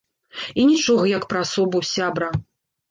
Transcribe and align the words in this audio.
І 0.63 0.65
нічога 0.71 1.03
як 1.17 1.29
пра 1.35 1.39
асобу, 1.47 1.87
сябра. 1.95 2.29